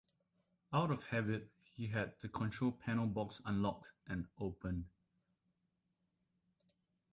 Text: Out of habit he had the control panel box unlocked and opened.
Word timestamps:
Out 0.73 0.89
of 0.89 1.03
habit 1.03 1.51
he 1.61 1.85
had 1.85 2.15
the 2.21 2.27
control 2.27 2.71
panel 2.71 3.05
box 3.05 3.39
unlocked 3.45 3.91
and 4.07 4.25
opened. 4.39 4.85